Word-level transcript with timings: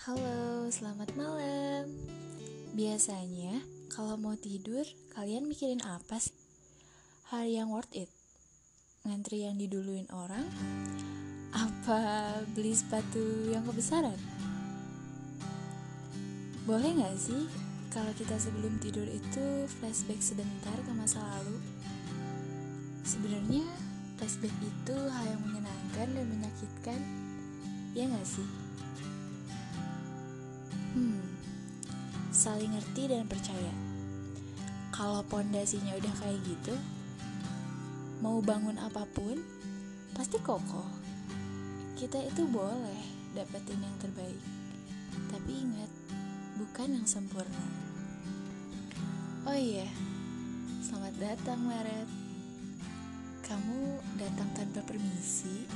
Halo, 0.00 0.64
selamat 0.72 1.12
malam. 1.12 1.84
Biasanya, 2.72 3.60
kalau 3.92 4.16
mau 4.16 4.32
tidur, 4.32 4.80
kalian 5.12 5.44
mikirin 5.44 5.84
apa 5.84 6.16
sih? 6.16 6.32
Hari 7.28 7.60
yang 7.60 7.68
worth 7.68 7.92
it? 7.92 8.08
Ngantri 9.04 9.44
yang 9.44 9.60
diduluin 9.60 10.08
orang? 10.08 10.48
Apa 11.52 12.32
beli 12.56 12.72
sepatu 12.72 13.52
yang 13.52 13.60
kebesaran? 13.68 14.16
Boleh 16.64 16.96
gak 16.96 17.20
sih 17.20 17.44
kalau 17.92 18.16
kita 18.16 18.40
sebelum 18.40 18.80
tidur 18.80 19.04
itu 19.04 19.68
flashback 19.68 20.24
sebentar 20.24 20.80
ke 20.80 20.92
masa 20.96 21.20
lalu? 21.20 21.60
Sebenarnya 23.04 23.68
flashback 24.16 24.54
itu 24.64 24.96
hal 24.96 25.28
yang 25.28 25.44
menyenangkan 25.44 26.08
dan 26.08 26.24
menyakitkan, 26.24 27.00
ya 27.92 28.08
gak 28.08 28.24
sih? 28.24 28.69
Saling 32.40 32.72
ngerti 32.72 33.12
dan 33.12 33.28
percaya. 33.28 33.74
Kalau 34.96 35.20
pondasinya 35.28 35.92
udah 35.92 36.14
kayak 36.24 36.40
gitu, 36.48 36.72
mau 38.24 38.40
bangun 38.40 38.80
apa 38.80 39.04
pun 39.12 39.36
pasti 40.16 40.40
kokoh. 40.40 40.88
Kita 42.00 42.16
itu 42.16 42.48
boleh 42.48 43.28
dapetin 43.36 43.84
yang 43.84 43.92
terbaik, 44.00 44.40
tapi 45.28 45.52
ingat, 45.52 45.92
bukan 46.56 46.96
yang 46.96 47.04
sempurna. 47.04 47.66
Oh 49.44 49.52
iya, 49.52 49.84
selamat 50.80 51.20
datang 51.20 51.60
Maret. 51.60 52.08
Kamu 53.44 54.00
datang 54.16 54.48
tanpa 54.56 54.80
permisi? 54.88 55.68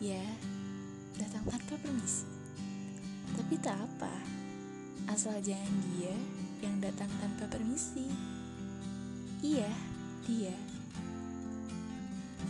Ya, 0.00 0.24
datang 1.20 1.44
tanpa 1.44 1.76
permisi. 1.76 2.24
Tapi 3.36 3.60
tak 3.60 3.76
apa, 3.84 4.39
asal 5.10 5.34
jangan 5.42 5.74
dia 5.90 6.14
yang 6.62 6.78
datang 6.78 7.10
tanpa 7.18 7.50
permisi. 7.50 8.06
Iya, 9.42 9.66
dia. 10.22 10.54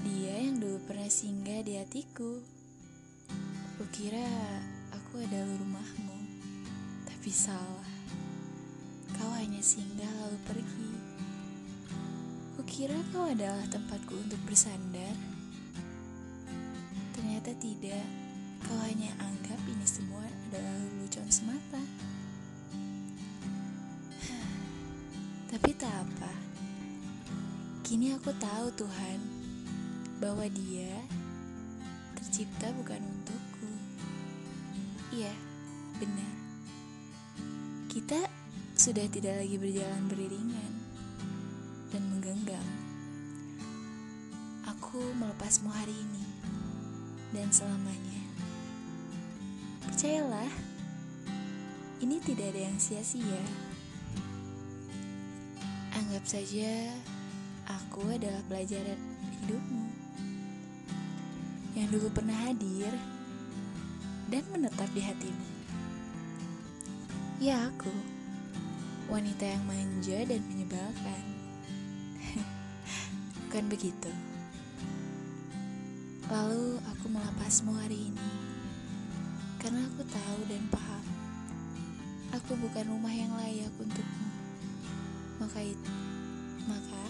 Dia 0.05 0.34
yang 0.44 0.61
dulu 0.61 0.77
pernah 0.84 1.08
singgah 1.08 1.64
di 1.64 1.81
hatiku. 1.81 2.36
Kukira 3.81 4.28
aku 4.92 5.25
adalah 5.25 5.56
rumahmu, 5.56 6.20
tapi 7.08 7.33
salah. 7.33 7.92
Kau 9.16 9.33
hanya 9.41 9.64
singgah 9.64 10.12
lalu 10.20 10.38
pergi. 10.44 10.92
Kukira 12.61 13.00
kau 13.08 13.25
adalah 13.25 13.64
tempatku 13.72 14.20
untuk 14.20 14.41
bersandar. 14.44 15.16
Ternyata 17.16 17.56
tidak. 17.56 18.05
Kau 18.69 18.77
hanya 18.84 19.16
anggap 19.16 19.56
ini 19.64 19.86
semua 19.88 20.28
adalah 20.28 20.77
lelucon 20.77 21.25
semata. 21.33 21.99
Tak 25.80 25.96
apa. 26.04 26.32
Kini 27.80 28.12
aku 28.12 28.28
tahu 28.36 28.68
Tuhan 28.76 29.16
bahwa 30.20 30.44
Dia 30.52 30.92
tercipta 32.12 32.68
bukan 32.76 33.00
untukku. 33.00 33.72
Iya, 35.08 35.32
benar. 35.96 36.34
Kita 37.88 38.20
sudah 38.76 39.08
tidak 39.08 39.40
lagi 39.40 39.56
berjalan 39.56 40.04
beriringan 40.04 40.72
dan 41.88 42.02
menggenggam. 42.12 42.68
Aku 44.76 45.00
melepasmu 45.16 45.72
hari 45.72 45.96
ini 45.96 46.28
dan 47.32 47.48
selamanya. 47.48 48.20
Percayalah, 49.88 50.52
ini 52.04 52.20
tidak 52.20 52.52
ada 52.52 52.68
yang 52.68 52.76
sia-sia. 52.76 53.69
Anggap 56.20 56.36
saja 56.36 56.72
aku 57.64 58.04
adalah 58.12 58.44
pelajaran 58.44 59.00
hidupmu 59.41 59.88
yang 61.72 61.88
dulu 61.88 62.12
pernah 62.12 62.36
hadir 62.44 62.92
dan 64.28 64.44
menetap 64.53 64.84
di 64.92 65.00
hatimu. 65.00 65.48
Ya 67.41 67.72
aku, 67.72 67.88
wanita 69.08 69.48
yang 69.48 69.64
manja 69.64 70.20
dan 70.28 70.44
menyebalkan. 70.44 71.25
Bukan 73.48 73.64
begitu. 73.72 74.12
Lalu 76.28 76.84
aku 76.84 77.06
melepasmu 77.08 77.72
hari 77.81 78.12
ini 78.12 78.31
karena 79.56 79.88
aku 79.88 80.04
tahu 80.04 80.41
dan 80.52 80.69
paham 80.69 81.04
aku 82.37 82.60
bukan 82.60 82.84
rumah 82.92 83.14
yang 83.16 83.32
layak 83.41 83.72
untukmu. 83.81 84.29
Maka 85.40 85.64
itu, 85.64 85.92
maka 86.68 87.00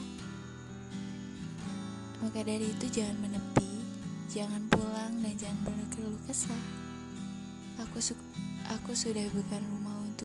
maka 2.23 2.47
dari 2.47 2.71
itu 2.71 2.87
jangan 2.87 3.27
menepi, 3.27 3.83
jangan 4.31 4.63
pulang 4.71 5.19
dan 5.19 5.35
jangan 5.35 5.59
berkeluh 5.67 6.15
kesah. 6.31 6.63
Aku 7.83 7.99
su 7.99 8.15
aku 8.71 8.95
sudah 8.95 9.27
bukan 9.35 9.63
rumah 9.75 9.90